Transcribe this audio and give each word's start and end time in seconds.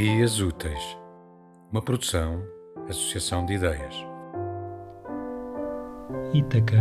Ideias 0.00 0.40
Úteis, 0.40 0.96
uma 1.70 1.82
produção, 1.82 2.42
associação 2.88 3.44
de 3.44 3.52
ideias. 3.52 3.94
Ítaca, 6.32 6.80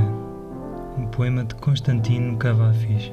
um 0.98 1.06
poema 1.08 1.44
de 1.44 1.54
Constantino 1.56 2.38
Cavafis. 2.38 3.12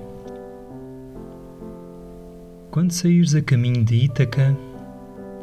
Quando 2.70 2.92
saíres 2.92 3.34
a 3.34 3.42
caminho 3.42 3.84
de 3.84 4.04
Ítaca, 4.04 4.56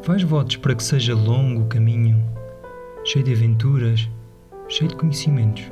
faz 0.00 0.22
votos 0.22 0.56
para 0.56 0.74
que 0.74 0.82
seja 0.82 1.14
longo 1.14 1.64
o 1.64 1.68
caminho, 1.68 2.24
cheio 3.04 3.22
de 3.22 3.34
aventuras, 3.34 4.08
cheio 4.70 4.88
de 4.88 4.96
conhecimentos. 4.96 5.70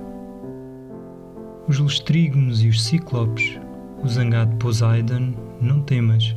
Os 1.66 1.78
lustrígonos 1.78 2.62
e 2.62 2.68
os 2.68 2.84
ciclopes, 2.84 3.58
o 4.04 4.06
zangado 4.06 4.54
Poseidon, 4.56 5.32
não 5.62 5.80
temas 5.80 6.36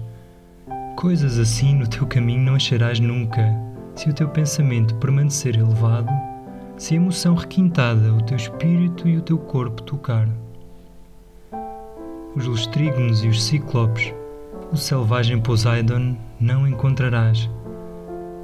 Coisas 0.96 1.38
assim 1.38 1.76
no 1.76 1.86
teu 1.86 2.08
caminho 2.08 2.42
não 2.42 2.56
acharás 2.56 3.02
nunca, 3.02 3.54
se 3.96 4.10
o 4.10 4.14
teu 4.14 4.30
pensamento 4.30 4.96
permanecer 4.96 5.58
elevado, 5.58 6.10
se 6.78 6.94
a 6.94 6.98
emoção 6.98 7.36
requintada 7.36 8.14
o 8.14 8.22
teu 8.22 8.38
espírito 8.38 9.06
e 9.06 9.18
o 9.18 9.22
teu 9.22 9.38
corpo 9.38 9.84
tocar. 9.84 10.26
Os 12.34 12.46
lustrígonos 12.46 13.26
e 13.26 13.28
os 13.28 13.44
ciclopes, 13.44 14.14
o 14.72 14.78
selvagem 14.78 15.40
Poseidon, 15.42 16.16
não 16.40 16.66
encontrarás, 16.66 17.50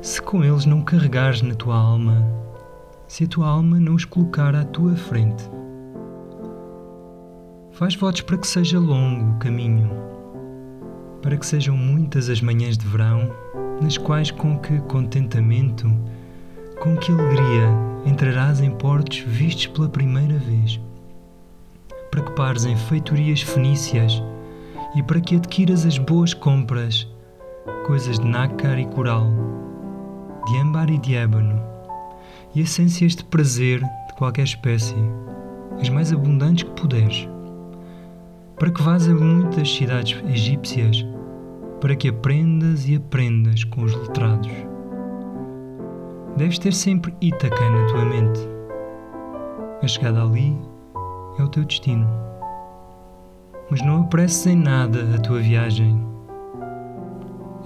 se 0.02 0.21
com 0.21 0.43
eles 0.43 0.65
não 0.65 0.81
carregares 0.81 1.41
na 1.41 1.55
tua 1.55 1.77
alma, 1.77 2.21
se 3.07 3.23
a 3.23 3.27
tua 3.27 3.47
alma 3.47 3.79
não 3.79 3.95
os 3.95 4.03
colocar 4.03 4.55
à 4.57 4.65
tua 4.65 4.97
frente. 4.97 5.49
Faz 7.71 7.95
votos 7.95 8.21
para 8.21 8.38
que 8.38 8.47
seja 8.47 8.77
longo 8.77 9.31
o 9.31 9.39
caminho 9.39 10.11
para 11.22 11.38
que 11.38 11.45
sejam 11.45 11.77
muitas 11.77 12.30
as 12.30 12.41
manhãs 12.41 12.77
de 12.77 12.86
verão, 12.88 13.31
nas 13.81 13.97
quais 13.97 14.31
com 14.31 14.58
que 14.58 14.80
contentamento, 14.81 15.91
com 16.80 16.95
que 16.97 17.11
alegria 17.11 17.69
entrarás 18.05 18.59
em 18.59 18.72
portos 18.72 19.19
vistos 19.19 19.67
pela 19.67 19.88
primeira 19.88 20.38
vez, 20.38 20.80
para 22.09 22.23
que 22.23 22.31
pares 22.31 22.66
em 22.66 22.75
feitorias 22.75 23.42
fenícias 23.42 24.22
e 24.95 25.03
para 25.03 25.22
que 25.22 25.36
adquiras 25.36 25.86
as 25.86 25.97
boas 25.97 26.33
compras, 26.33 27.08
coisas 27.86 28.19
de 28.19 28.25
nácar 28.25 28.80
e 28.80 28.86
coral, 28.88 29.27
de 30.47 30.58
âmbar 30.58 30.89
e 30.89 30.97
de 30.97 31.16
ébano, 31.16 31.61
e 32.55 32.61
essências 32.61 33.16
de 33.16 33.23
prazer 33.23 33.80
de 33.80 34.14
qualquer 34.17 34.44
espécie, 34.44 34.95
as 35.80 35.89
mais 35.89 36.11
abundantes 36.11 36.64
que 36.64 36.72
puderes 36.72 37.27
para 38.62 38.70
que 38.70 38.84
vás 38.84 39.09
a 39.09 39.16
muitas 39.16 39.73
cidades 39.73 40.23
egípcias, 40.30 41.04
para 41.80 41.95
que 41.95 42.09
aprendas 42.09 42.88
e 42.88 42.95
aprendas 42.95 43.64
com 43.64 43.81
os 43.81 43.95
letrados. 43.95 44.52
Deves 46.38 46.59
ter 46.59 46.72
sempre 46.72 47.12
Ítaca 47.20 47.70
na 47.72 47.88
tua 47.88 48.06
mente. 48.06 48.39
A 49.82 49.88
chegada 49.88 50.22
ali 50.22 50.56
é 51.39 51.44
o 51.44 51.48
teu 51.48 51.66
destino. 51.66 52.08
Mas 53.72 53.82
não 53.82 54.04
apresses 54.04 54.45
em 54.45 54.58
nada 54.58 55.09
a 55.16 55.17
tua 55.17 55.39
viagem. 55.39 56.00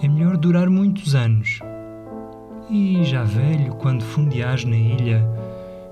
É 0.01 0.07
melhor 0.07 0.37
durar 0.37 0.69
muitos 0.69 1.13
anos. 1.13 1.59
E 2.69 3.03
já 3.03 3.25
velho, 3.25 3.75
quando 3.75 4.01
fundeares 4.01 4.63
na 4.63 4.77
ilha, 4.77 5.29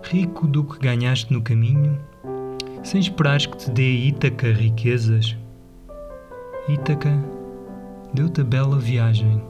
rico 0.01 0.47
do 0.47 0.63
que 0.63 0.79
ganhaste 0.79 1.33
no 1.33 1.41
caminho, 1.41 1.99
sem 2.83 2.99
esperares 2.99 3.45
que 3.45 3.57
te 3.57 3.71
dê 3.71 4.07
Ítaca 4.07 4.51
riquezas. 4.51 5.35
Ítaca 6.67 7.11
deu-te 8.13 8.41
a 8.41 8.43
bela 8.43 8.77
viagem. 8.77 9.41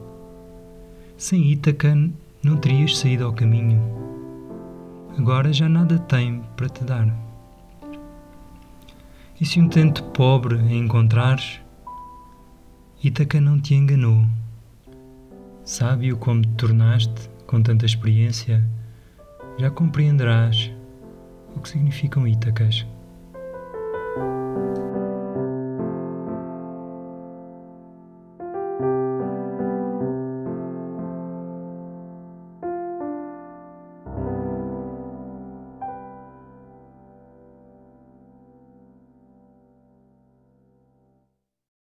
Sem 1.16 1.50
Ítaca 1.50 1.94
não 2.42 2.56
terias 2.56 2.96
saído 2.96 3.24
ao 3.24 3.32
caminho. 3.32 3.82
Agora 5.18 5.52
já 5.52 5.68
nada 5.68 5.98
tem 5.98 6.42
para 6.56 6.68
te 6.68 6.84
dar. 6.84 7.12
E 9.40 9.44
se 9.44 9.60
um 9.60 9.68
tento 9.68 10.02
pobre 10.04 10.56
encontrares, 10.72 11.60
Ítaca 13.02 13.40
não 13.40 13.60
te 13.60 13.74
enganou. 13.74 14.24
Sábio 15.64 16.16
como 16.16 16.42
te 16.42 16.48
tornaste 16.50 17.28
com 17.46 17.62
tanta 17.62 17.84
experiência, 17.84 18.64
já 19.58 19.70
compreenderás 19.70 20.70
o 21.54 21.60
que 21.60 21.68
significam 21.68 22.26
Ítacas. 22.26 22.86
thank 24.14 24.26
you 24.26 24.43